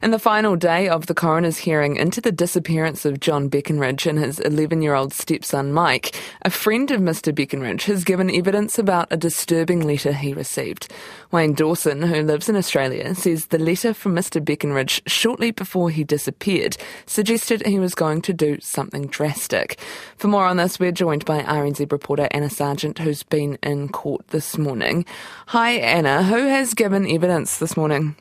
[0.00, 4.16] In the final day of the coroner's hearing into the disappearance of John Beckenridge and
[4.16, 7.34] his 11 year old stepson Mike, a friend of Mr.
[7.34, 10.92] Beckenridge has given evidence about a disturbing letter he received.
[11.32, 14.40] Wayne Dawson, who lives in Australia, says the letter from Mr.
[14.40, 16.76] Beckenridge shortly before he disappeared
[17.06, 19.80] suggested he was going to do something drastic.
[20.16, 24.28] For more on this, we're joined by RNZ reporter Anna Sargent, who's been in court
[24.28, 25.04] this morning.
[25.48, 26.22] Hi, Anna.
[26.22, 28.14] Who has given evidence this morning?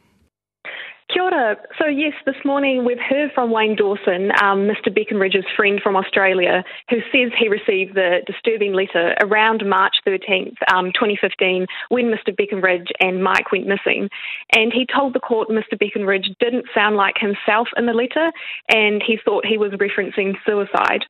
[1.77, 4.87] So, yes, this morning we've heard from Wayne Dawson, um, Mr.
[4.89, 10.91] Beckenridge's friend from Australia, who says he received the disturbing letter around March 13th, um,
[10.93, 12.33] 2015, when Mr.
[12.35, 14.09] Beckenridge and Mike went missing.
[14.55, 15.77] And he told the court Mr.
[15.77, 18.31] Beckenridge didn't sound like himself in the letter,
[18.69, 21.05] and he thought he was referencing suicide.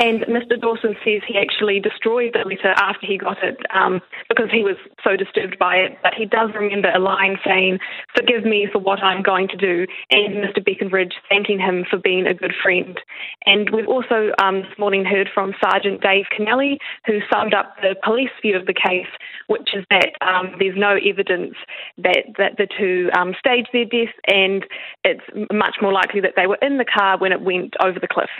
[0.00, 0.60] And Mr.
[0.60, 4.76] Dawson says he actually destroyed the letter after he got it um, because he was
[5.02, 5.98] so disturbed by it.
[6.02, 7.78] But he does remember a line saying,
[8.14, 10.64] Forgive me for what I'm going to do, and Mr.
[10.64, 12.98] Beckenridge thanking him for being a good friend.
[13.44, 17.96] And we've also um, this morning heard from Sergeant Dave Kennelly, who summed up the
[18.04, 19.10] police view of the case,
[19.46, 21.54] which is that um, there's no evidence
[21.98, 24.66] that, that the two um, staged their death, and
[25.04, 28.08] it's much more likely that they were in the car when it went over the
[28.08, 28.30] cliff.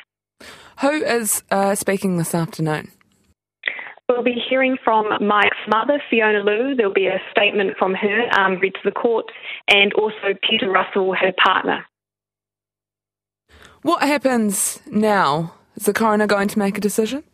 [0.80, 2.90] Who is uh, speaking this afternoon?
[4.08, 6.76] We'll be hearing from Mike's mother, Fiona Liu.
[6.76, 9.26] There'll be a statement from her um, read to the court,
[9.68, 11.84] and also Peter Russell, her partner.
[13.82, 15.54] What happens now?
[15.76, 17.24] Is the coroner going to make a decision?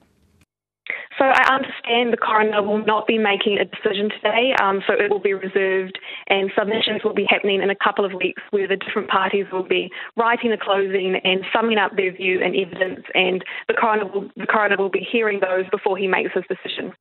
[1.23, 5.09] So I understand the coroner will not be making a decision today, um, so it
[5.09, 8.75] will be reserved, and submissions will be happening in a couple of weeks where the
[8.75, 13.45] different parties will be writing the closing and summing up their view and evidence, and
[13.69, 16.93] the coroner will, the coroner will be hearing those before he makes his decision.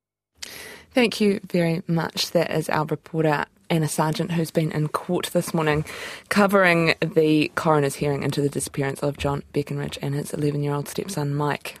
[0.92, 2.30] Thank you very much.
[2.30, 3.46] That is our reporter.
[3.70, 5.86] Anna Sargent, who's been in court this morning
[6.28, 10.88] covering the coroner's hearing into the disappearance of John Beckenridge and his 11 year old
[10.88, 11.80] stepson Mike.